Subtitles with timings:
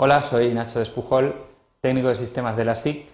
[0.00, 1.34] Hola, soy Nacho Despujol,
[1.80, 3.04] técnico de sistemas de la SIC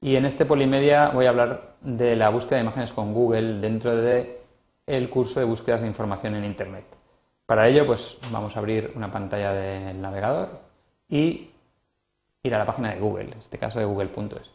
[0.00, 3.96] y en este Polimedia voy a hablar de la búsqueda de imágenes con Google dentro
[3.96, 6.84] del curso de búsquedas de información en Internet.
[7.44, 10.60] Para ello, pues vamos a abrir una pantalla del navegador
[11.08, 11.50] y
[12.44, 14.52] ir a la página de Google, en este caso de google.es.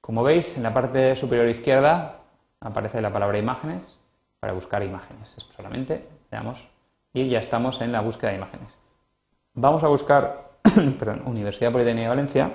[0.00, 2.20] Como veis, en la parte superior izquierda
[2.58, 3.98] aparece la palabra imágenes
[4.40, 5.36] para buscar imágenes.
[5.54, 6.66] solamente, veamos,
[7.12, 8.78] y ya estamos en la búsqueda de imágenes.
[9.52, 10.51] Vamos a buscar
[10.98, 12.52] perdón, Universidad Politécnica de Valencia.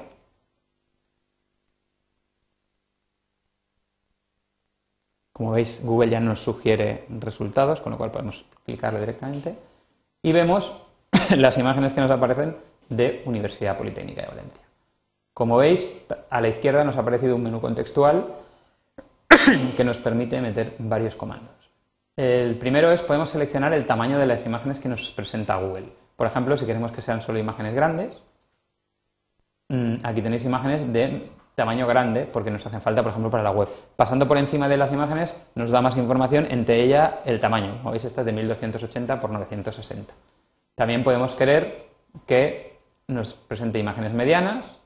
[5.33, 9.55] Como veis, Google ya nos sugiere resultados, con lo cual podemos clicarle directamente.
[10.23, 10.81] Y vemos
[11.37, 12.55] las imágenes que nos aparecen
[12.89, 14.63] de Universidad Politécnica de Valencia.
[15.33, 18.33] Como veis, a la izquierda nos ha aparecido un menú contextual
[19.77, 21.53] que nos permite meter varios comandos.
[22.15, 25.85] El primero es, podemos seleccionar el tamaño de las imágenes que nos presenta Google.
[26.17, 28.21] Por ejemplo, si queremos que sean solo imágenes grandes,
[29.69, 33.51] mm, aquí tenéis imágenes de tamaño grande porque nos hacen falta, por ejemplo, para la
[33.51, 33.69] web.
[33.95, 37.77] Pasando por encima de las imágenes nos da más información, entre ella el tamaño.
[37.77, 40.13] Como veis, esta es de 1280 por 960.
[40.75, 41.87] También podemos querer
[42.25, 44.81] que nos presente imágenes medianas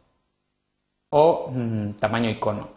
[1.09, 2.69] o mm, tamaño icono.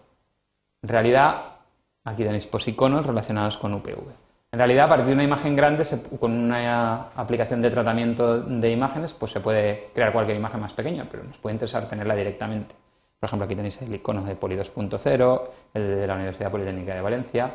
[0.83, 1.57] En realidad,
[2.05, 4.23] aquí tenéis posiconos relacionados con UPV.
[4.55, 5.85] En realidad, a partir de una imagen grande,
[6.21, 11.09] con una aplicación de tratamiento de imágenes, pues se puede crear cualquier imagen más pequeña,
[11.11, 12.73] pero nos puede interesar tenerla directamente.
[13.19, 15.43] Por ejemplo, aquí tenéis el icono de Poli 2.0,
[15.75, 17.51] el de la Universidad Politécnica de Valencia.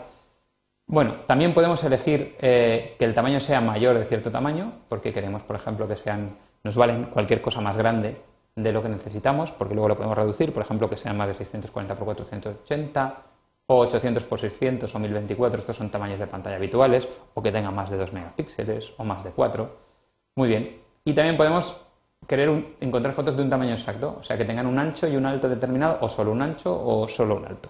[0.88, 5.42] Bueno, también podemos elegir eh, que el tamaño sea mayor de cierto tamaño, porque queremos,
[5.44, 6.32] por ejemplo, que sean,
[6.66, 8.18] nos valen cualquier cosa más grande
[8.58, 11.34] de lo que necesitamos, porque luego lo podemos reducir, por ejemplo, que sean más de
[11.34, 13.30] 640 x 480
[13.72, 17.76] o 800 x 600 o 1024, estos son tamaños de pantalla habituales, o que tengan
[17.76, 19.70] más de 2 megapíxeles o más de 4.
[20.36, 20.82] Muy bien.
[21.06, 21.80] Y también podemos
[22.26, 22.50] querer
[22.82, 25.48] encontrar fotos de un tamaño exacto, o sea, que tengan un ancho y un alto
[25.48, 27.70] determinado, o solo un ancho o solo un alto.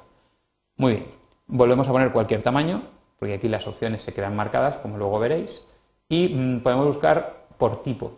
[0.78, 1.06] Muy bien.
[1.48, 2.82] Volvemos a poner cualquier tamaño,
[3.20, 5.68] porque aquí las opciones se quedan marcadas, como luego veréis,
[6.08, 8.14] y mm, podemos buscar por tipo.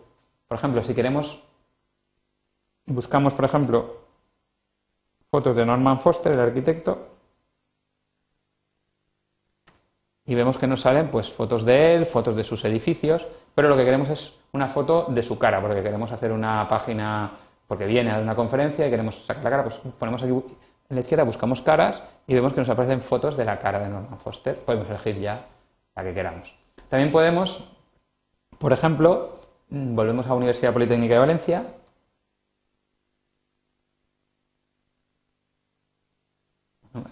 [0.46, 1.42] Por ejemplo, si queremos,
[2.86, 4.02] buscamos, por ejemplo,
[5.32, 7.11] fotos de Norman Foster, el arquitecto,
[10.32, 13.76] y vemos que nos salen pues fotos de él, fotos de sus edificios, pero lo
[13.76, 17.32] que queremos es una foto de su cara, porque queremos hacer una página,
[17.66, 21.00] porque viene a una conferencia y queremos sacar la cara, pues ponemos aquí en la
[21.00, 24.56] izquierda, buscamos caras y vemos que nos aparecen fotos de la cara de Norman Foster.
[24.56, 25.44] Podemos elegir ya
[25.94, 26.54] la que queramos.
[26.88, 27.68] También podemos,
[28.56, 29.38] por ejemplo,
[29.68, 31.66] mm, volvemos a Universidad Politécnica de Valencia.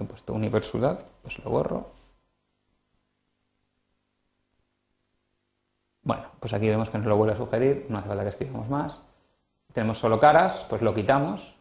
[0.00, 1.99] He puesto Universidad, pues lo borro.
[6.02, 8.68] Bueno, pues aquí vemos que nos lo vuelve a sugerir, no hace falta que escribamos
[8.68, 9.00] más.
[9.72, 11.54] Tenemos solo caras, pues lo quitamos.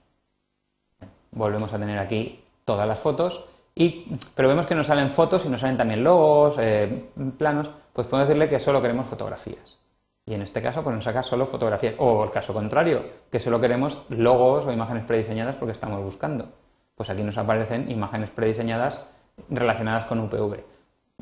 [1.32, 3.46] Volvemos a tener aquí todas las fotos.
[3.76, 4.06] Y,
[4.36, 8.28] pero vemos que nos salen fotos y nos salen también logos, eh, planos, pues podemos
[8.28, 9.78] decirle que solo queremos fotografías.
[10.26, 11.96] Y en este caso, pues nos saca solo fotografías.
[11.98, 16.50] O el caso contrario, que solo queremos logos o imágenes prediseñadas porque estamos buscando.
[16.96, 19.02] Pues aquí nos aparecen imágenes prediseñadas
[19.50, 20.60] relacionadas con UPV.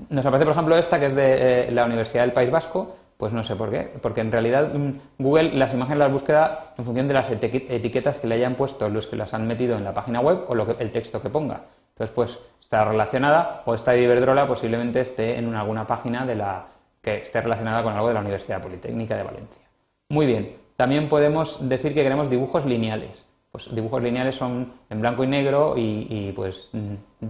[0.09, 3.33] Nos aparece, por ejemplo, esta que es de eh, la Universidad del País Vasco, pues
[3.33, 7.07] no sé por qué, porque en realidad mm, Google las imágenes las búsqueda en función
[7.07, 10.21] de las etiquetas que le hayan puesto los que las han metido en la página
[10.21, 11.61] web o el texto que ponga.
[11.89, 16.67] Entonces, pues está relacionada o esta Iberdrola posiblemente esté en alguna página de la
[17.01, 19.63] que esté relacionada con algo de la Universidad Politécnica de Valencia.
[20.09, 23.25] Muy bien, también podemos decir que queremos dibujos lineales.
[23.51, 27.25] Pues dibujos lineales son en blanco y negro y, y pues mm,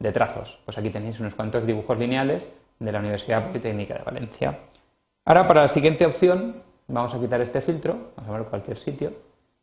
[0.00, 0.58] de trazos.
[0.64, 2.46] Pues aquí tenéis unos cuantos dibujos lineales
[2.78, 4.58] de la Universidad Politécnica de Valencia.
[5.30, 9.12] Ahora para la siguiente opción vamos a quitar este filtro, vamos a ver cualquier sitio,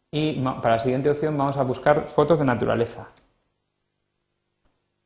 [0.10, 3.10] y para la siguiente opción vamos a buscar fotos de naturaleza.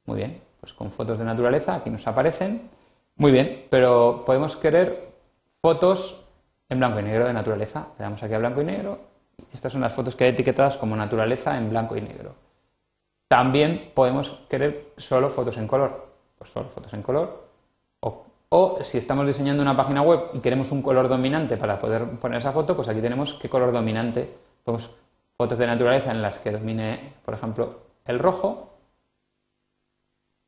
[0.05, 2.69] Muy bien, pues con fotos de naturaleza aquí nos aparecen.
[3.15, 5.09] Muy bien, pero podemos querer
[5.63, 6.27] fotos
[6.69, 7.87] en blanco y negro de naturaleza.
[7.97, 8.99] Le damos aquí a blanco y negro.
[9.51, 12.35] Estas son las fotos que hay etiquetadas como naturaleza en blanco y negro.
[13.27, 16.05] También podemos querer solo fotos en color.
[16.37, 17.50] Pues solo fotos en color
[18.53, 22.39] o si estamos diseñando una página web y queremos un color dominante para poder poner
[22.39, 24.29] esa foto, pues aquí tenemos qué color dominante.
[24.65, 24.93] Podemos
[25.37, 28.73] fotos de naturaleza en las que domine, por ejemplo, el rojo,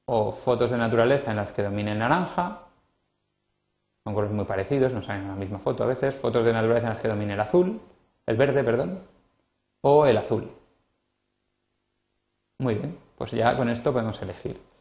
[0.05, 2.67] o fotos de naturaleza en las que domine el naranja,
[4.03, 6.87] son colores muy parecidos, no salen en la misma foto a veces, fotos de naturaleza
[6.87, 7.79] en las que domine el azul,
[8.25, 8.99] el verde, perdón,
[9.81, 10.51] o el azul.
[12.59, 14.72] Muy bien, pues ya con esto podemos elegir.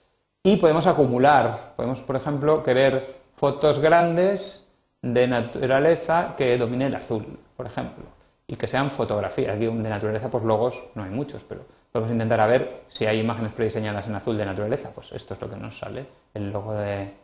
[0.44, 7.38] Y podemos acumular, podemos, por ejemplo, querer fotos grandes de naturaleza que domine el azul,
[7.56, 8.04] por ejemplo.
[8.46, 9.56] y que sean fotografías.
[9.56, 13.20] Aquí de naturaleza, pues logos no hay muchos, pero podemos intentar a ver si hay
[13.20, 14.90] imágenes prediseñadas en azul de naturaleza.
[14.94, 16.04] Pues esto es lo que nos sale,
[16.34, 17.14] el logo de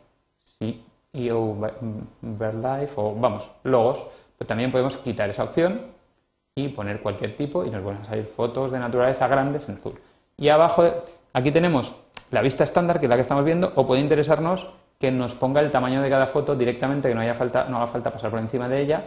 [1.11, 1.71] CEO
[2.21, 4.07] BirdLife o, vamos, logos.
[4.37, 5.81] Pero también podemos quitar esa opción
[6.55, 9.99] y poner cualquier tipo y nos van a salir fotos de naturaleza grandes en azul.
[10.37, 10.83] Y abajo,
[11.33, 11.93] aquí tenemos
[12.31, 15.61] la vista estándar, que es la que estamos viendo, o puede interesarnos que nos ponga
[15.61, 18.39] el tamaño de cada foto directamente, que no, haya falta, no haga falta pasar por
[18.39, 19.03] encima de ella,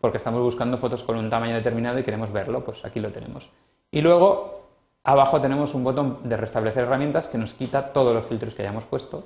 [0.00, 3.50] porque estamos buscando fotos con un tamaño determinado y queremos verlo, pues aquí lo tenemos.
[3.90, 4.62] Y luego
[5.02, 8.84] abajo tenemos un botón de restablecer herramientas que nos quita todos los filtros que hayamos
[8.84, 9.24] puesto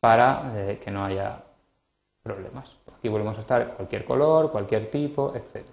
[0.00, 1.38] para eh, que no haya
[2.22, 2.76] problemas.
[2.96, 5.66] Aquí volvemos a estar cualquier color, cualquier tipo, etc.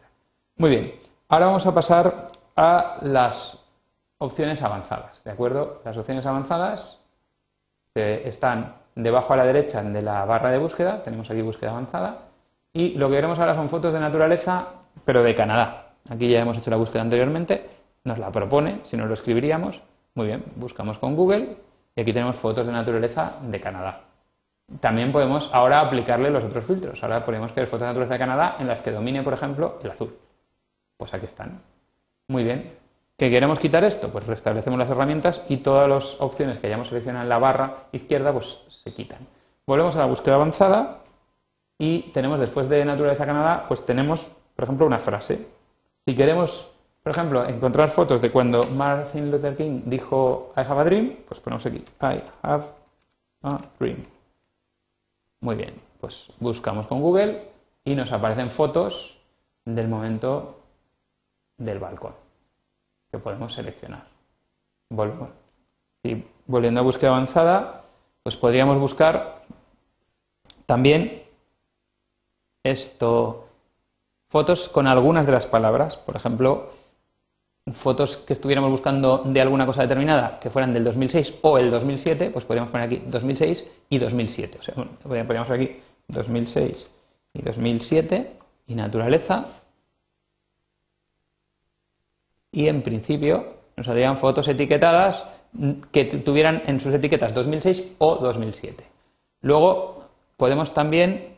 [0.58, 0.96] Muy bien,
[1.30, 3.63] ahora vamos a pasar a las
[4.24, 5.82] opciones avanzadas, ¿de acuerdo?
[5.84, 7.00] Las opciones avanzadas
[7.94, 12.20] están debajo a la derecha de la barra de búsqueda, tenemos aquí búsqueda avanzada,
[12.72, 14.68] y lo que queremos ahora son fotos de naturaleza,
[15.04, 15.94] pero de Canadá.
[16.10, 17.70] Aquí ya hemos hecho la búsqueda anteriormente,
[18.06, 19.82] nos la propone, si nos lo escribiríamos,
[20.16, 21.58] muy bien, buscamos con Google
[21.96, 24.02] y aquí tenemos fotos de naturaleza de Canadá.
[24.80, 27.04] También podemos ahora aplicarle los otros filtros.
[27.04, 29.92] Ahora podemos querer fotos de naturaleza de Canadá en las que domine, por ejemplo, el
[29.92, 30.18] azul.
[30.98, 31.62] Pues aquí están.
[32.30, 32.83] Muy bien.
[33.18, 34.10] ¿Qué queremos quitar esto?
[34.10, 38.34] Pues restablecemos las herramientas y todas las opciones que hayamos seleccionado en la barra izquierda
[38.34, 39.20] pues se quitan.
[39.68, 41.00] Volvemos a la búsqueda avanzada
[41.78, 45.48] y tenemos después de Naturaleza Canadá, pues tenemos, por ejemplo, una frase.
[46.06, 46.74] Si queremos,
[47.04, 51.40] por ejemplo, encontrar fotos de cuando Martin Luther King dijo I have a dream, pues
[51.40, 52.66] ponemos aquí I have
[53.44, 54.02] a dream.
[55.42, 57.48] Muy bien, pues buscamos con Google
[57.86, 59.20] y nos aparecen fotos
[59.66, 60.60] del momento
[61.58, 62.23] del balcón
[63.14, 64.08] que podemos seleccionar.
[66.02, 67.84] y volviendo a búsqueda avanzada,
[68.24, 69.44] pues podríamos buscar
[70.66, 71.22] también
[72.64, 73.50] esto,
[74.30, 76.72] fotos con algunas de las palabras, por ejemplo,
[77.72, 82.32] fotos que estuviéramos buscando de alguna cosa determinada que fueran del 2006 o el 2007,
[82.32, 84.58] pues podríamos poner aquí 2006 y 2007.
[84.58, 84.74] O sea,
[85.04, 86.92] podríamos poner aquí 2006
[87.36, 89.46] y 2007 y naturaleza
[92.54, 95.28] y en principio nos saldrían fotos etiquetadas
[95.92, 98.86] que tuvieran en sus etiquetas 2006 o 2007.
[99.42, 100.06] Luego
[100.38, 101.36] podemos también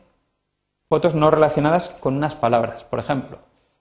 [0.88, 2.84] fotos no relacionadas con unas palabras.
[2.84, 3.38] Por ejemplo,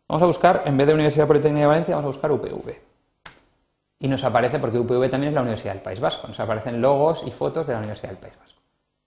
[0.08, 2.74] vamos a buscar, en vez de Universidad Politécnica de Valencia, vamos a buscar UPV.
[4.00, 7.24] Y nos aparece, porque UPV también es la Universidad del País Vasco, nos aparecen logos
[7.26, 8.62] y fotos de la Universidad del País Vasco.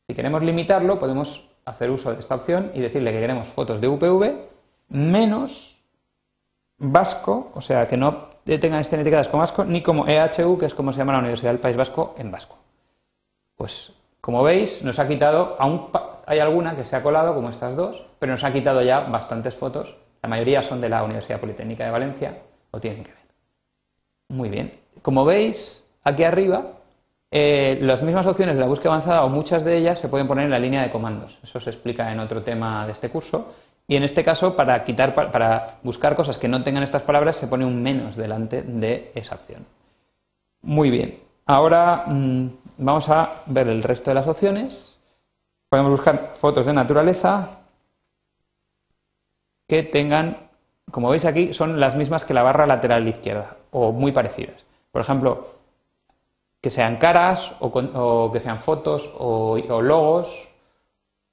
[0.07, 3.89] Si queremos limitarlo, podemos hacer uso de esta opción y decirle que queremos fotos de
[3.89, 4.35] UPV
[4.89, 5.78] menos
[6.79, 10.75] vasco, o sea, que no tengan estén etiquetadas como vasco, ni como EHU, que es
[10.75, 12.59] como se llama la Universidad del País Vasco en vasco.
[13.57, 15.89] Pues, como veis, nos ha quitado, aún
[16.27, 19.55] hay alguna que se ha colado, como estas dos, pero nos ha quitado ya bastantes
[19.55, 19.97] fotos.
[20.23, 22.39] La mayoría son de la Universidad Politécnica de Valencia,
[22.71, 23.19] o tienen que ver.
[24.29, 24.79] Muy bien.
[25.03, 26.79] Como veis, aquí arriba,
[27.31, 30.47] eh, las mismas opciones de la búsqueda avanzada o muchas de ellas se pueden poner
[30.47, 31.39] en la línea de comandos.
[31.43, 33.53] Eso se explica en otro tema de este curso.
[33.91, 37.47] Y en este caso, para, quitar, para buscar cosas que no tengan estas palabras, se
[37.49, 39.65] pone un menos delante de esa opción.
[40.61, 41.19] Muy bien.
[41.47, 44.99] Ahora mm, vamos a ver el resto de las opciones.
[45.71, 47.61] Podemos buscar fotos de naturaleza
[49.67, 50.37] que tengan,
[50.91, 54.67] como veis aquí, son las mismas que la barra lateral izquierda o muy parecidas.
[54.93, 55.49] Por ejemplo,
[56.61, 60.49] que sean caras o, que sean fotos o logos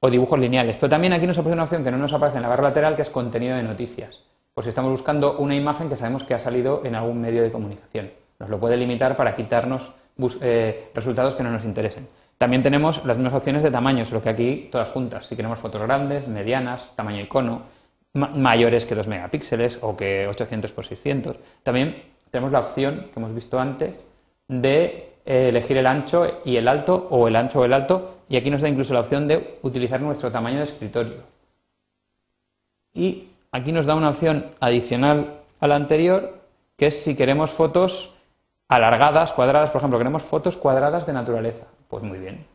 [0.05, 0.77] o dibujos lineales.
[0.77, 2.95] Pero también aquí nos aparece una opción que no nos aparece en la barra lateral,
[2.95, 4.21] que es contenido de noticias.
[4.53, 7.51] Pues si estamos buscando una imagen que sabemos que ha salido en algún medio de
[7.51, 8.11] comunicación.
[8.39, 9.93] Nos lo puede limitar para quitarnos
[10.41, 12.07] eh, resultados que no nos interesen.
[12.37, 15.25] También tenemos las mismas opciones de tamaño, solo que aquí todas juntas.
[15.25, 17.63] Si queremos fotos grandes, medianas, tamaño icono,
[18.13, 21.37] mayores que 2 megapíxeles o que 800 x 600.
[21.63, 24.05] También tenemos la opción que hemos visto antes
[24.47, 28.51] de elegir el ancho y el alto o el ancho o el alto y aquí
[28.51, 31.17] nos da incluso la opción de utilizar nuestro tamaño de escritorio.
[32.93, 36.41] Y aquí nos da una opción adicional a la anterior
[36.77, 38.13] que es si queremos fotos
[38.67, 41.65] alargadas, cuadradas, por ejemplo, queremos fotos cuadradas de naturaleza.
[41.87, 42.45] Pues muy bien,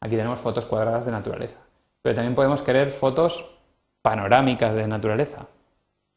[0.00, 1.58] aquí tenemos fotos cuadradas de naturaleza.
[2.02, 3.56] Pero también podemos querer fotos
[4.02, 5.46] panorámicas de naturaleza.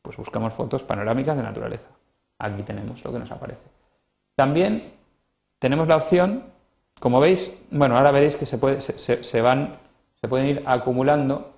[0.02, 1.90] Pues buscamos fotos panorámicas de naturaleza.
[2.38, 3.64] Aquí tenemos lo que nos aparece.
[4.36, 4.99] También
[5.60, 6.44] tenemos la opción,
[7.00, 8.58] como veis, bueno, ahora veréis que se,
[9.42, 9.76] van,
[10.20, 11.54] se pueden ir acumulando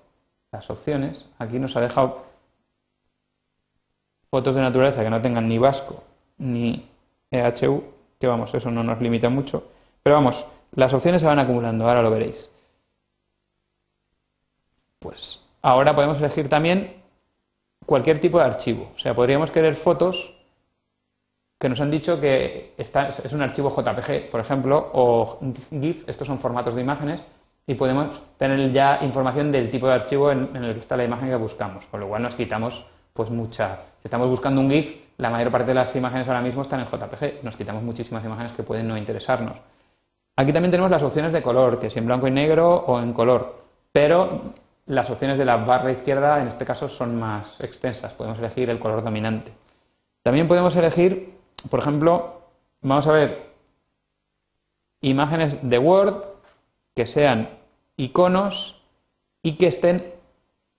[0.51, 1.29] las opciones.
[1.39, 2.25] Aquí nos ha dejado
[4.29, 6.03] fotos de naturaleza que no tengan ni vasco
[6.38, 6.88] ni
[7.29, 7.84] EHU,
[8.20, 9.67] que vamos, eso no nos limita mucho.
[10.01, 12.51] Pero vamos, las opciones se van acumulando, ahora lo veréis.
[15.00, 17.01] Pues ahora podemos elegir también
[17.86, 18.91] cualquier tipo de archivo.
[18.96, 20.36] O sea, podríamos querer fotos
[21.62, 25.38] que nos han dicho que es un archivo JPG, por ejemplo, o
[25.70, 27.22] GIF, estos son formatos de imágenes,
[27.68, 31.30] y podemos tener ya información del tipo de archivo en, el que está la imagen
[31.30, 33.77] que buscamos, con lo cual nos quitamos pues mucha...
[34.00, 36.88] Si estamos buscando un GIF, la mayor parte de las imágenes ahora mismo están en
[36.88, 39.58] JPG, nos quitamos muchísimas imágenes que pueden no interesarnos.
[40.38, 43.13] Aquí también tenemos las opciones de color, que es en blanco y negro o en
[43.13, 44.53] color, pero
[44.88, 48.80] las opciones de la barra izquierda en este caso son más extensas, podemos elegir el
[48.80, 49.51] color dominante.
[50.24, 52.41] También podemos elegir, por ejemplo,
[52.82, 53.51] vamos a ver
[55.01, 56.24] imágenes de Word
[56.96, 57.50] que sean
[57.98, 58.82] iconos
[59.44, 60.13] y que estén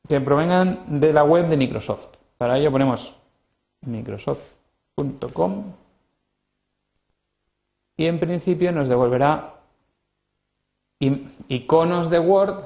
[0.09, 2.09] que provengan de la web de Microsoft.
[2.39, 3.17] Para ello ponemos
[3.83, 5.65] microsoft.com
[7.97, 9.55] y en principio nos devolverá
[11.49, 12.65] iconos de Word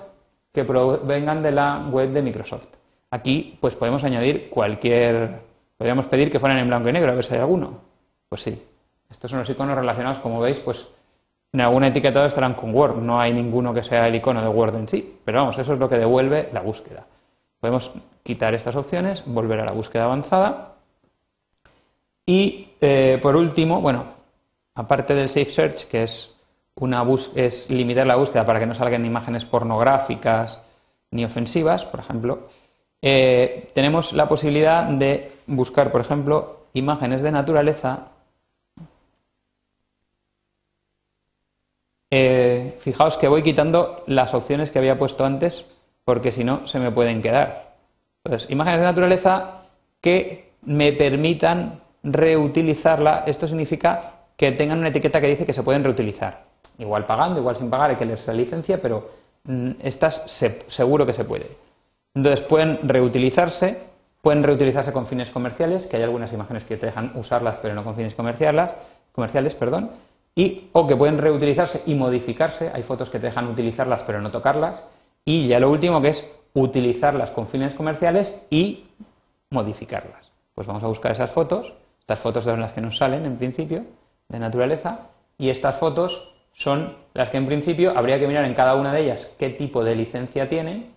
[0.53, 2.69] que provengan de la web de Microsoft.
[3.11, 5.41] Aquí pues podemos añadir cualquier,
[5.77, 7.86] podríamos pedir que fueran en blanco y negro, a ver si hay alguno.
[8.29, 8.63] Pues sí,
[9.11, 10.89] estos son los iconos relacionados, como veis, pues
[11.53, 14.77] en alguna etiquetado estarán con Word, no hay ninguno que sea el icono de Word
[14.77, 17.07] en sí, pero vamos, eso es lo que devuelve la búsqueda.
[17.61, 17.93] Podemos
[18.23, 20.75] quitar estas opciones, volver a la búsqueda avanzada
[22.27, 24.05] y eh, por último, bueno,
[24.75, 26.35] aparte del Safe Search, que es
[26.75, 30.63] una es limitar la búsqueda para que no salgan imágenes pornográficas
[31.13, 32.49] ni ofensivas, por ejemplo.
[33.01, 38.09] Eh, tenemos la posibilidad de buscar, por ejemplo, imágenes de naturaleza.
[42.19, 45.67] Eh, fijaos que voy quitando las opciones que había puesto antes
[46.03, 47.75] porque si no se me pueden quedar.
[48.25, 49.65] Entonces, imágenes de naturaleza
[50.01, 53.25] que me permitan reutilizarla.
[53.27, 56.47] Esto significa que tengan una etiqueta que dice que se pueden reutilizar
[56.79, 59.11] igual pagando, igual sin pagar, hay que leerse la licencia, pero
[59.45, 60.23] mm, estas
[60.69, 61.47] seguro que se puede.
[62.15, 63.79] Entonces pueden reutilizarse,
[64.23, 67.85] pueden reutilizarse con fines comerciales, que hay algunas imágenes que te dejan usarlas pero no
[67.85, 68.71] con fines comerciales,
[69.13, 69.91] comerciales perdón,
[70.73, 74.83] o que pueden reutilizarse y modificarse, hay fotos que te dejan utilizarlas pero no tocarlas,
[75.25, 78.85] y ya lo último que es utilizarlas con fines comerciales y
[79.51, 80.31] modificarlas.
[80.55, 83.85] Pues vamos a buscar esas fotos, estas fotos son las que nos salen en principio,
[84.29, 88.75] de naturaleza, y estas fotos son las que en principio habría que mirar en cada
[88.75, 90.95] una de ellas qué tipo de licencia tienen,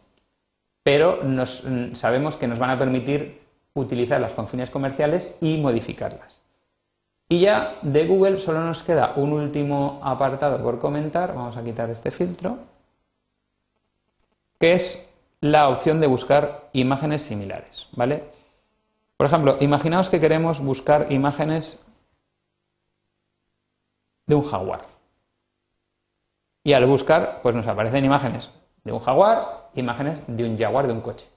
[0.84, 3.42] pero mm, sabemos que nos van a permitir
[3.74, 6.39] utilizarlas con fines comerciales y modificarlas.
[7.30, 11.90] Y ya de Google solo nos queda un último apartado por comentar, vamos a quitar
[11.92, 12.58] este filtro,
[14.60, 15.08] que es
[15.40, 18.26] la opción de buscar imágenes similares, ¿vale?
[19.16, 21.86] Por ejemplo, imaginaos que queremos buscar imágenes
[24.26, 24.86] de un jaguar.
[26.64, 28.50] Y al buscar, pues nos aparecen imágenes
[28.84, 31.28] de un jaguar, imágenes de un jaguar de un coche.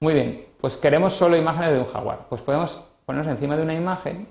[0.00, 2.26] Muy bien, pues queremos solo imágenes de un jaguar.
[2.28, 4.28] Pues podemos ponernos encima de una imagen.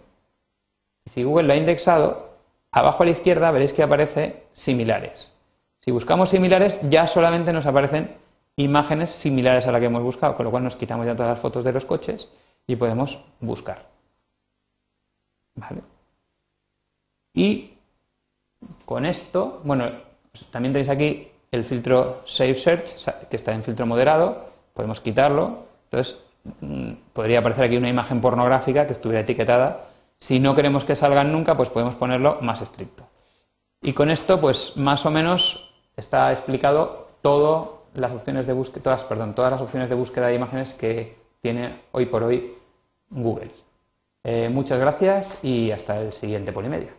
[1.06, 2.34] Si Google la ha indexado,
[2.72, 5.32] abajo a la izquierda veréis que aparece similares.
[5.82, 8.16] Si buscamos similares, ya solamente nos aparecen
[8.56, 11.40] imágenes similares a la que hemos buscado, con lo cual nos quitamos ya todas las
[11.40, 12.30] fotos de los coches
[12.66, 13.86] y podemos buscar.
[15.56, 15.82] ¿Vale?
[17.34, 17.74] Y
[18.86, 19.90] con esto, bueno,
[20.52, 25.66] también tenéis aquí el filtro Save Search, que está en filtro moderado, podemos quitarlo.
[25.86, 26.24] Entonces,
[26.62, 29.86] mm, podría aparecer aquí una imagen pornográfica que estuviera etiquetada.
[30.18, 33.06] Si no queremos que salgan nunca, pues podemos ponerlo más estricto.
[33.82, 39.04] Y con esto, pues más o menos está explicado todo las opciones de búsqueda, todas,
[39.04, 42.56] perdón, todas las opciones de búsqueda de imágenes que tiene hoy por hoy
[43.10, 43.52] Google.
[44.24, 46.94] Eh, muchas gracias y hasta el siguiente Polimedia.